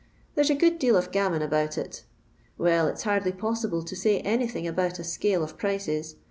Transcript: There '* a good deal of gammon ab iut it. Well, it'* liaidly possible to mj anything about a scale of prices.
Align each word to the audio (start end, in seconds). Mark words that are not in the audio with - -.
There 0.33 0.43
'* 0.47 0.49
a 0.49 0.55
good 0.55 0.79
deal 0.79 0.97
of 0.97 1.11
gammon 1.11 1.43
ab 1.43 1.51
iut 1.51 1.77
it. 1.77 2.03
Well, 2.57 2.87
it'* 2.87 2.95
liaidly 3.01 3.37
possible 3.37 3.83
to 3.83 3.93
mj 3.95 4.23
anything 4.25 4.65
about 4.65 4.97
a 4.97 5.03
scale 5.03 5.43
of 5.43 5.59
prices. 5.59 6.15